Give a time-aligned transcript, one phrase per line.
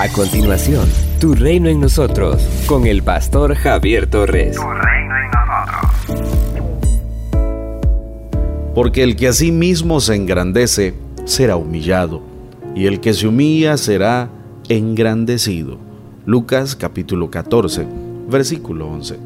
[0.00, 4.54] A continuación, Tu reino en nosotros, con el pastor Javier Torres.
[4.54, 6.38] Tu reino en nosotros.
[8.76, 12.22] Porque el que a sí mismo se engrandece será humillado,
[12.76, 14.30] y el que se humilla será
[14.68, 15.78] engrandecido.
[16.26, 17.84] Lucas capítulo 14,
[18.28, 19.18] versículo 11.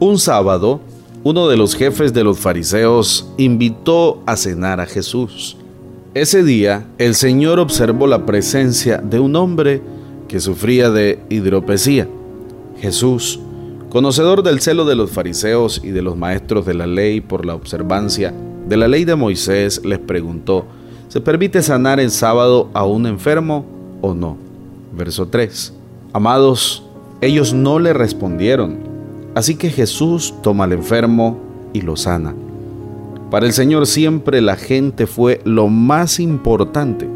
[0.00, 0.80] Un sábado,
[1.22, 5.58] uno de los jefes de los fariseos invitó a cenar a Jesús.
[6.14, 9.82] Ese día, el Señor observó la presencia de un hombre
[10.28, 12.08] que sufría de hidropesía.
[12.80, 13.40] Jesús,
[13.90, 17.54] conocedor del celo de los fariseos y de los maestros de la ley por la
[17.54, 18.34] observancia
[18.66, 20.64] de la ley de Moisés, les preguntó,
[21.08, 23.66] ¿se permite sanar en sábado a un enfermo
[24.00, 24.36] o no?
[24.96, 25.72] Verso 3.
[26.12, 26.82] Amados,
[27.20, 28.78] ellos no le respondieron.
[29.34, 31.38] Así que Jesús toma al enfermo
[31.72, 32.34] y lo sana.
[33.30, 37.08] Para el Señor siempre la gente fue lo más importante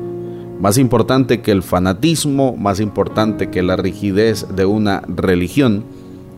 [0.61, 5.85] más importante que el fanatismo, más importante que la rigidez de una religión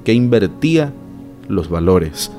[0.05, 0.93] que invertía
[1.49, 2.31] los valores.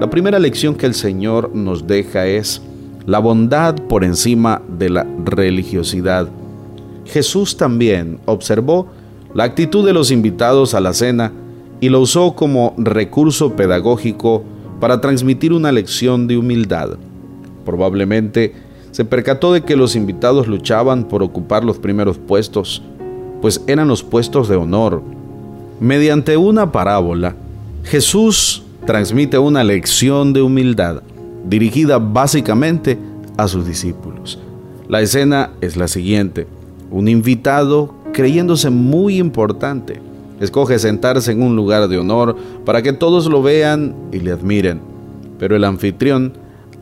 [0.00, 2.62] La primera lección que el Señor nos deja es
[3.06, 6.28] la bondad por encima de la religiosidad.
[7.04, 8.88] Jesús también observó
[9.34, 11.32] la actitud de los invitados a la cena
[11.80, 14.44] y lo usó como recurso pedagógico
[14.80, 16.90] para transmitir una lección de humildad.
[17.64, 18.54] Probablemente
[18.98, 22.82] se percató de que los invitados luchaban por ocupar los primeros puestos,
[23.40, 25.02] pues eran los puestos de honor.
[25.78, 27.36] Mediante una parábola,
[27.84, 31.02] Jesús transmite una lección de humildad,
[31.48, 32.98] dirigida básicamente
[33.36, 34.40] a sus discípulos.
[34.88, 36.48] La escena es la siguiente.
[36.90, 40.00] Un invitado, creyéndose muy importante,
[40.40, 44.80] escoge sentarse en un lugar de honor para que todos lo vean y le admiren.
[45.38, 46.32] Pero el anfitrión,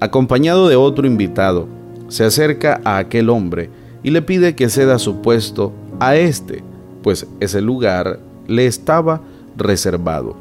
[0.01, 1.76] acompañado de otro invitado,
[2.09, 3.71] se acerca a aquel hombre
[4.03, 6.63] y le pide que ceda su puesto a éste,
[7.03, 9.21] pues ese lugar le estaba
[9.57, 10.37] reservado.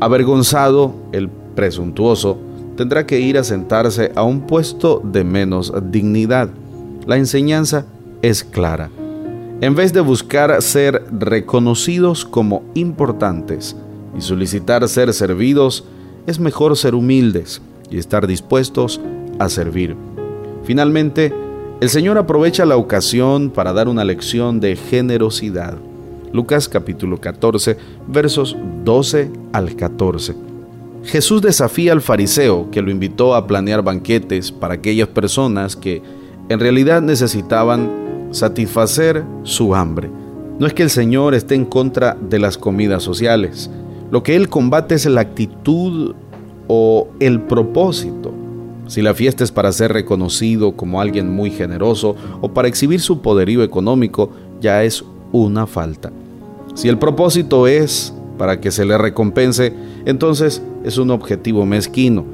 [0.00, 2.38] Avergonzado, el presuntuoso
[2.76, 6.50] tendrá que ir a sentarse a un puesto de menos dignidad.
[7.06, 7.86] La enseñanza
[8.22, 8.90] es clara.
[9.60, 13.74] En vez de buscar ser reconocidos como importantes
[14.16, 15.84] y solicitar ser servidos,
[16.26, 19.00] es mejor ser humildes y estar dispuestos
[19.38, 19.96] a servir.
[20.66, 21.32] Finalmente,
[21.80, 25.76] el Señor aprovecha la ocasión para dar una lección de generosidad.
[26.32, 27.76] Lucas capítulo 14,
[28.08, 30.34] versos 12 al 14.
[31.04, 36.02] Jesús desafía al fariseo que lo invitó a planear banquetes para aquellas personas que
[36.48, 40.10] en realidad necesitaban satisfacer su hambre.
[40.58, 43.70] No es que el Señor esté en contra de las comidas sociales.
[44.10, 46.16] Lo que Él combate es la actitud
[46.66, 48.45] o el propósito
[48.86, 53.20] si la fiesta es para ser reconocido como alguien muy generoso o para exhibir su
[53.20, 54.30] poderío económico,
[54.60, 56.12] ya es una falta.
[56.74, 59.72] Si el propósito es para que se le recompense,
[60.04, 62.24] entonces es un objetivo mezquino.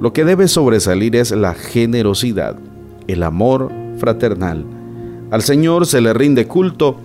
[0.00, 2.56] Lo que debe sobresalir es la generosidad,
[3.06, 4.64] el amor fraternal.
[5.30, 6.96] Al Señor se le rinde culto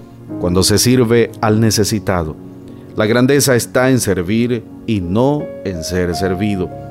[0.42, 2.36] cuando se sirve al necesitado.
[2.96, 6.87] La grandeza está en servir y no en ser servido.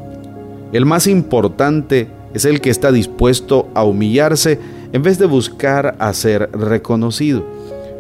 [0.73, 4.59] El más importante es el que está dispuesto a humillarse
[4.93, 7.45] en vez de buscar a ser reconocido.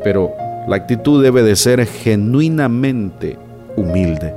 [0.03, 0.31] Pero
[0.69, 3.39] la actitud debe de ser genuinamente
[3.77, 4.35] humilde,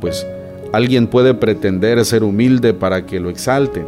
[0.00, 0.26] pues
[0.72, 3.84] alguien puede pretender ser humilde para que lo exalte.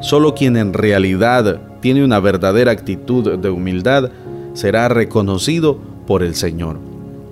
[0.00, 4.10] Solo quien en realidad tiene una verdadera actitud de humildad
[4.52, 6.76] será reconocido por el Señor.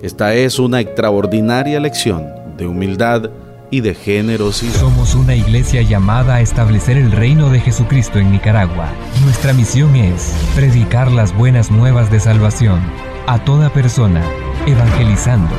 [0.01, 2.27] Esta es una extraordinaria lección
[2.57, 3.29] de humildad
[3.73, 4.79] y de generosidad.
[4.79, 8.87] Somos una iglesia llamada a establecer el reino de Jesucristo en Nicaragua.
[9.23, 12.79] Nuestra misión es predicar las buenas nuevas de salvación
[13.25, 14.21] a toda persona,
[14.67, 15.55] evangelizando,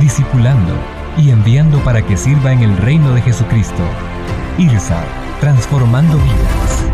[0.00, 0.74] discipulando
[1.16, 3.84] y enviando para que sirva en el reino de Jesucristo.
[4.58, 5.00] IRSA,
[5.40, 6.92] transformando vidas.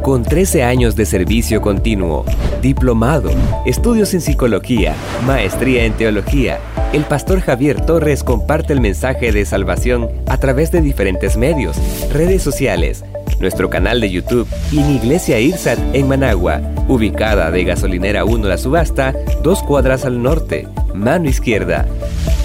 [0.00, 2.24] Con 13 años de servicio continuo,
[2.62, 3.30] diplomado,
[3.66, 4.94] estudios en psicología,
[5.26, 6.58] maestría en teología,
[6.92, 11.76] el pastor Javier Torres comparte el mensaje de salvación a través de diferentes medios,
[12.12, 13.04] redes sociales,
[13.38, 18.58] nuestro canal de YouTube y en Iglesia IRSAT en Managua, ubicada de Gasolinera 1 La
[18.58, 21.86] Subasta, dos cuadras al norte, mano izquierda.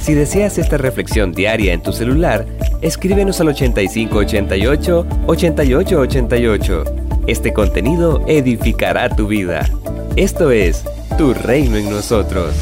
[0.02, 2.46] Si deseas esta reflexión diaria en tu celular,
[2.82, 6.84] escríbenos al 8588 8888.
[7.26, 9.68] Este contenido edificará tu vida.
[10.16, 10.84] Esto es
[11.18, 12.54] Tu Reino en nosotros.